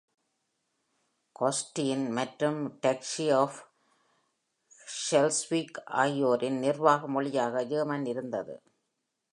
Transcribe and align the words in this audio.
Holstein 1.35 2.05
மற்றும் 2.11 2.59
டச்சி 2.85 3.25
of 3.41 3.59
ஷெல்ஸ்விக் 4.87 5.79
ஆகியோரின் 6.03 6.59
நிர்வாக 6.59 7.07
மொழியாக 7.07 7.63
ஜெர்மன் 7.65 8.05
இருந்தது. 8.05 8.55